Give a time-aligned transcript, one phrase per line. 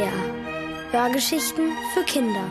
[0.00, 0.92] SWR.
[0.92, 2.44] Hörgeschichten für Kinder.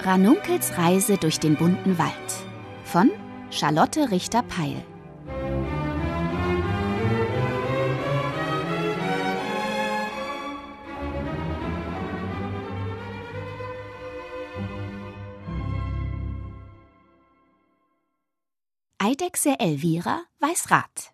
[0.00, 2.12] Ranunkels Reise durch den bunten Wald
[2.84, 3.10] von
[3.50, 4.82] Charlotte Richter-Peil.
[18.98, 21.12] Eidechse Elvira weiß Rat.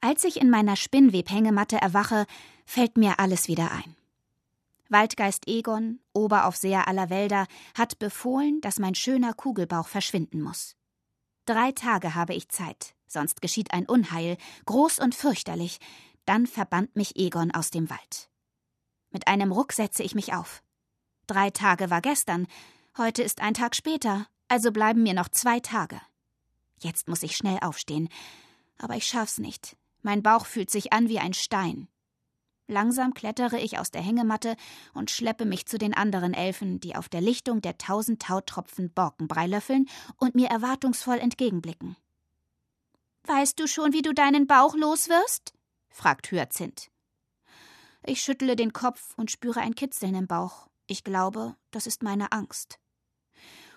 [0.00, 2.26] Als ich in meiner Spinnwebhängematte erwache,
[2.64, 3.96] fällt mir alles wieder ein.
[4.88, 10.76] Waldgeist Egon, Oberaufseher aller Wälder, hat befohlen, dass mein schöner Kugelbauch verschwinden muss.
[11.46, 15.78] Drei Tage habe ich Zeit, sonst geschieht ein Unheil, groß und fürchterlich,
[16.26, 18.28] dann verbannt mich Egon aus dem Wald.
[19.10, 20.62] Mit einem Ruck setze ich mich auf.
[21.26, 22.46] Drei Tage war gestern,
[22.96, 26.00] heute ist ein Tag später, also bleiben mir noch zwei Tage.
[26.80, 28.08] Jetzt muss ich schnell aufstehen,
[28.78, 29.77] aber ich schaff's nicht.
[30.02, 31.88] Mein Bauch fühlt sich an wie ein Stein.
[32.66, 34.54] Langsam klettere ich aus der Hängematte
[34.92, 39.46] und schleppe mich zu den anderen Elfen, die auf der Lichtung der tausend Tautropfen Borkenbrei
[39.46, 41.96] löffeln und mir erwartungsvoll entgegenblicken.
[43.24, 45.54] Weißt du schon, wie du deinen Bauch los wirst?
[45.88, 46.90] fragt Hyazinth.
[48.04, 50.68] Ich schüttle den Kopf und spüre ein Kitzeln im Bauch.
[50.86, 52.78] Ich glaube, das ist meine Angst.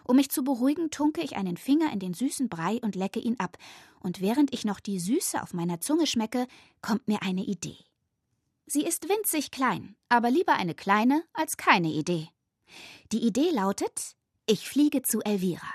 [0.04, 3.40] Um mich zu beruhigen, tunke ich einen Finger in den süßen Brei und lecke ihn
[3.40, 3.58] ab,
[4.00, 6.48] und während ich noch die Süße auf meiner Zunge schmecke,
[6.82, 7.78] kommt mir eine Idee.
[8.66, 12.30] Sie ist winzig klein, aber lieber eine kleine als keine Idee.
[13.12, 15.68] Die Idee lautet, ich fliege zu Elvira.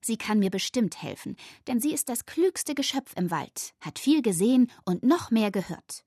[0.00, 1.36] Sie kann mir bestimmt helfen,
[1.66, 6.04] denn sie ist das klügste Geschöpf im Wald, hat viel gesehen und noch mehr gehört.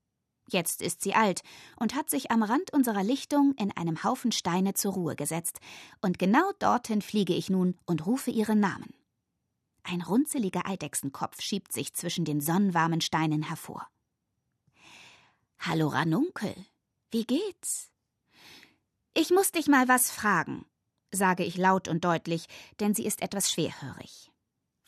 [0.49, 1.41] Jetzt ist sie alt
[1.77, 5.59] und hat sich am Rand unserer Lichtung in einem Haufen Steine zur Ruhe gesetzt,
[6.01, 8.93] und genau dorthin fliege ich nun und rufe ihren Namen.
[9.83, 13.87] Ein runzeliger Eidechsenkopf schiebt sich zwischen den sonnenwarmen Steinen hervor.
[15.59, 16.53] Hallo Ranunkel,
[17.11, 17.89] wie geht's?
[19.13, 20.65] Ich muss dich mal was fragen,
[21.11, 22.47] sage ich laut und deutlich,
[22.79, 24.32] denn sie ist etwas schwerhörig.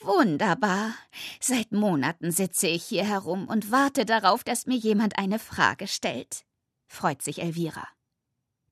[0.05, 0.93] Wunderbar.
[1.39, 6.45] Seit Monaten sitze ich hier herum und warte darauf, dass mir jemand eine Frage stellt,
[6.88, 7.88] freut sich Elvira.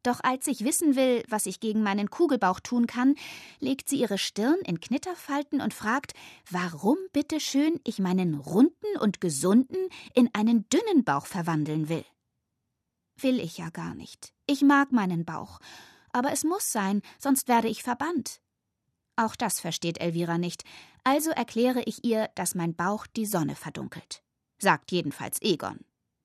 [0.03, 3.16] Doch als ich wissen will, was ich gegen meinen Kugelbauch tun kann,
[3.59, 6.13] legt sie ihre Stirn in Knitterfalten und fragt,
[6.51, 12.05] warum bitteschön ich meinen runden und gesunden in einen dünnen Bauch verwandeln will.
[13.19, 14.33] Will ich ja gar nicht.
[14.45, 15.59] Ich mag meinen Bauch.
[16.11, 18.43] Aber es muss sein, sonst werde ich verbannt.
[19.16, 20.63] Auch das versteht Elvira nicht,
[21.03, 24.24] also erkläre ich ihr, dass mein Bauch die Sonne verdunkelt.
[24.57, 25.79] Sagt jedenfalls Egon.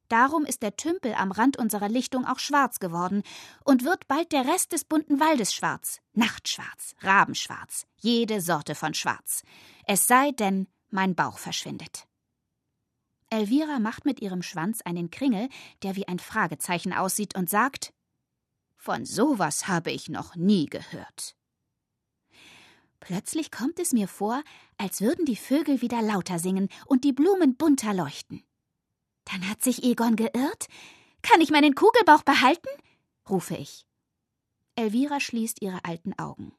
[0.08, 3.22] Darum ist der Tümpel am Rand unserer Lichtung auch schwarz geworden
[3.64, 6.00] und wird bald der Rest des bunten Waldes schwarz.
[6.14, 9.42] Nachtschwarz, Rabenschwarz, jede Sorte von Schwarz.
[9.84, 12.06] Es sei denn, mein Bauch verschwindet.
[13.28, 15.50] Elvira macht mit ihrem Schwanz einen Kringel,
[15.82, 17.92] der wie ein Fragezeichen aussieht, und sagt:
[18.78, 21.37] Von sowas habe ich noch nie gehört.
[23.00, 24.42] Plötzlich kommt es mir vor,
[24.76, 28.42] als würden die Vögel wieder lauter singen und die Blumen bunter leuchten.
[29.24, 30.66] Dann hat sich Egon geirrt?
[31.22, 32.68] Kann ich meinen Kugelbauch behalten?
[33.28, 33.86] rufe ich.
[34.74, 36.52] Elvira schließt ihre alten Augen.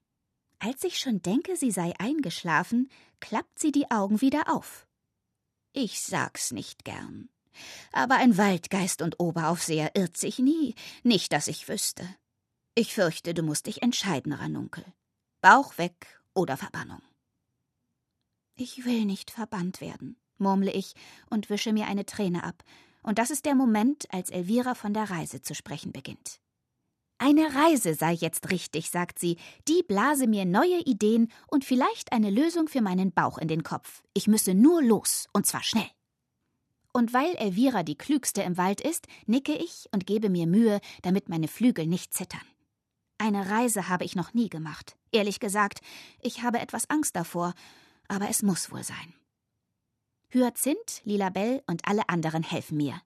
[0.60, 2.90] Als ich schon denke, sie sei eingeschlafen,
[3.20, 4.88] klappt sie die Augen wieder auf.
[5.72, 7.30] Ich sag's nicht gern.
[7.92, 12.08] Aber ein Waldgeist und Oberaufseher irrt sich nie, nicht, dass ich wüsste.
[12.76, 14.86] Ich fürchte, du musst dich entscheiden, Ranunkel.
[15.42, 17.02] Bauch weg oder Verbannung.
[18.56, 20.94] Ich will nicht verbannt werden, murmle ich
[21.30, 22.64] und wische mir eine Träne ab,
[23.02, 26.40] und das ist der Moment, als Elvira von der Reise zu sprechen beginnt.
[27.18, 32.30] Eine Reise sei jetzt richtig, sagt sie, die blase mir neue Ideen und vielleicht eine
[32.30, 34.04] Lösung für meinen Bauch in den Kopf.
[34.14, 35.90] Ich müsse nur los, und zwar schnell.
[36.94, 41.30] Und weil Elvira die klügste im Wald ist, nicke ich und gebe mir Mühe, damit
[41.30, 42.42] meine Flügel nicht zittern.
[43.18, 44.99] Eine Reise habe ich noch nie gemacht.
[45.12, 45.80] Ehrlich gesagt,
[46.22, 47.54] ich habe etwas Angst davor,
[48.08, 49.14] aber es muss wohl sein.
[50.32, 53.02] Hyazinth, Lilabell und alle anderen helfen mir.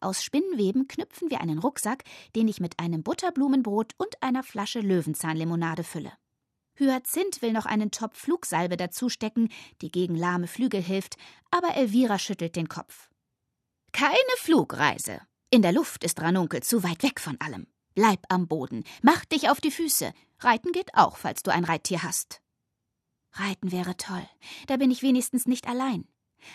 [0.00, 2.04] Aus Spinnweben knüpfen wir einen Rucksack,
[2.34, 6.12] den ich mit einem Butterblumenbrot und einer Flasche Löwenzahnlimonade fülle.
[6.74, 9.50] Hyazinth will noch einen Topf Flugsalbe dazustecken,
[9.80, 11.16] die gegen lahme Flügel hilft,
[11.50, 13.10] aber Elvira schüttelt den Kopf.
[13.92, 15.20] Keine Flugreise.
[15.50, 17.66] In der Luft ist Ranunkel zu weit weg von allem.
[18.00, 20.14] Bleib am Boden, mach dich auf die Füße.
[20.38, 22.40] Reiten geht auch, falls du ein Reittier hast.
[23.34, 24.26] Reiten wäre toll,
[24.68, 26.08] da bin ich wenigstens nicht allein.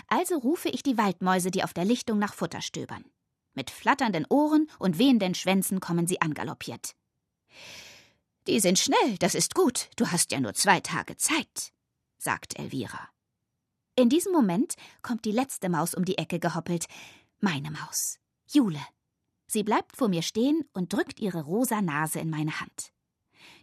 [0.08, 3.06] Also rufe ich die Waldmäuse, die auf der Lichtung nach Futter stöbern.
[3.54, 6.96] Mit flatternden Ohren und wehenden Schwänzen kommen sie angaloppiert.
[8.48, 11.74] Die sind schnell, das ist gut, du hast ja nur zwei Tage Zeit,
[12.18, 13.08] sagt Elvira.
[13.96, 16.88] In diesem Moment kommt die letzte Maus um die Ecke gehoppelt,
[17.40, 18.18] meine Maus.
[18.48, 18.82] Jule.
[19.48, 22.92] Sie bleibt vor mir stehen und drückt ihre rosa Nase in meine Hand.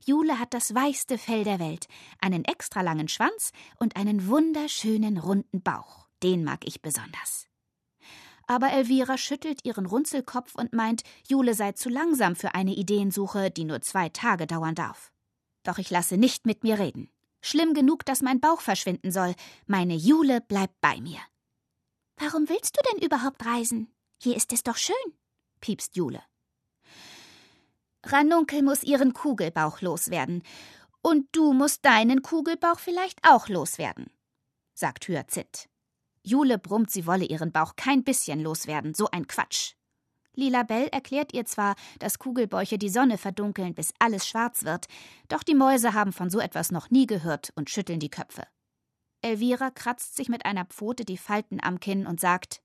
[0.04, 1.86] Jule hat das weichste Fell der Welt,
[2.20, 6.08] einen extra langen Schwanz und einen wunderschönen runden Bauch.
[6.22, 7.46] Den mag ich besonders.
[8.46, 13.64] Aber Elvira schüttelt ihren Runzelkopf und meint, Jule sei zu langsam für eine Ideensuche, die
[13.64, 15.12] nur zwei Tage dauern darf.
[15.62, 17.08] Doch ich lasse nicht mit mir reden.
[17.40, 19.34] Schlimm genug, dass mein Bauch verschwinden soll.
[19.66, 21.18] Meine Jule bleibt bei mir.
[22.16, 23.92] Warum willst du denn überhaupt reisen?
[24.20, 24.94] Hier ist es doch schön,
[25.62, 26.22] piepst Jule.
[28.04, 30.42] Ranunkel muss ihren Kugelbauch loswerden.
[31.00, 34.10] Und du musst deinen Kugelbauch vielleicht auch loswerden,
[34.74, 35.68] sagt Hyazinth.
[36.22, 39.72] Jule brummt, sie wolle ihren Bauch kein bisschen loswerden, so ein Quatsch.
[40.34, 44.86] Lila Bell erklärt ihr zwar, dass Kugelbäuche die Sonne verdunkeln, bis alles schwarz wird,
[45.28, 48.46] doch die Mäuse haben von so etwas noch nie gehört und schütteln die Köpfe.
[49.20, 52.62] Elvira kratzt sich mit einer Pfote die Falten am Kinn und sagt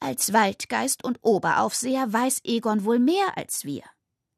[0.00, 3.82] Als Waldgeist und Oberaufseher weiß Egon wohl mehr als wir.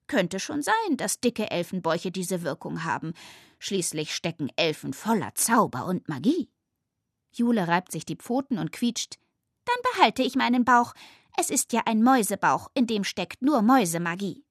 [0.06, 3.12] Könnte schon sein, dass dicke Elfenbäuche diese Wirkung haben.
[3.58, 6.50] Schließlich stecken Elfen voller Zauber und Magie.
[7.32, 9.18] Jule reibt sich die Pfoten und quietscht.
[9.66, 10.94] Dann behalte ich meinen Bauch.
[11.36, 14.44] Es ist ja ein Mäusebauch, in dem steckt nur Mäusemagie.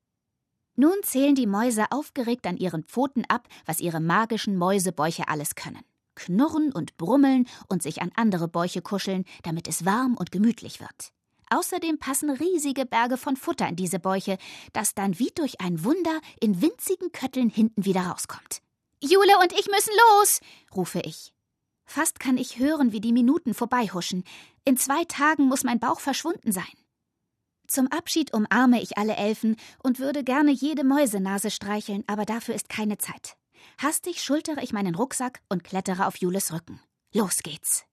[0.75, 5.83] Nun zählen die Mäuse aufgeregt an ihren Pfoten ab, was ihre magischen Mäusebäuche alles können.
[6.19, 11.13] Knurren und brummeln und sich an andere Bäuche kuscheln, damit es warm und gemütlich wird.
[11.50, 14.38] Außerdem passen riesige Berge von Futter in diese Bäuche,
[14.74, 18.62] das dann wie durch ein Wunder in winzigen Kötteln hinten wieder rauskommt.
[19.01, 20.42] Jule und ich müssen los,
[20.75, 21.33] rufe ich.
[21.86, 24.24] Fast kann ich hören, wie die Minuten vorbeihuschen.
[24.66, 26.66] In zwei Tagen muss mein Bauch verschwunden sein.
[27.66, 32.68] Zum Abschied umarme ich alle Elfen und würde gerne jede Mäusenase streicheln, aber dafür ist
[32.68, 33.38] keine Zeit.
[33.77, 36.81] Hastig schultere ich meinen Rucksack und klettere auf Jules Rücken.
[37.13, 37.85] Los geht's.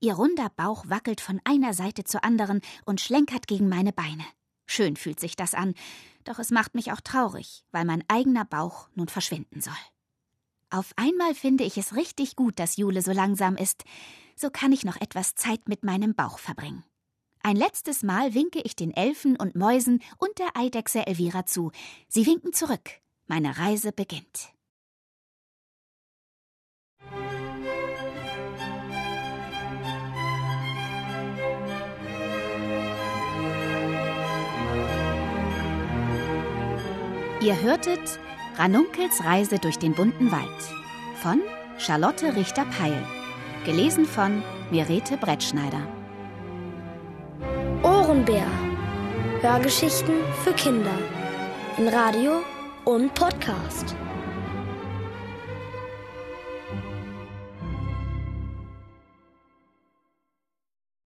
[0.00, 4.24] Ihr runder Bauch wackelt von einer Seite zur anderen und schlenkert gegen meine Beine.
[4.66, 5.74] Schön fühlt sich das an,
[6.24, 9.72] doch es macht mich auch traurig, weil mein eigener Bauch nun verschwinden soll.
[10.70, 13.84] Auf einmal finde ich es richtig gut, dass Jule so langsam ist.
[14.36, 16.84] So kann ich noch etwas Zeit mit meinem Bauch verbringen.
[17.42, 21.72] Ein letztes Mal winke ich den Elfen und Mäusen und der Eidechse Elvira zu.
[22.08, 22.90] Sie winken zurück.
[23.26, 24.52] Meine Reise beginnt.
[37.40, 38.18] Ihr hörtet
[38.56, 40.42] Ranunkels Reise durch den bunten Wald
[41.22, 41.40] von
[41.78, 43.00] Charlotte Richter-Peil.
[43.64, 44.42] Gelesen von
[44.72, 45.86] Mirete Brettschneider.
[47.84, 48.46] Ohrenbär.
[49.40, 50.98] Hörgeschichten für Kinder.
[51.76, 52.42] In Radio
[52.84, 53.94] und Podcast.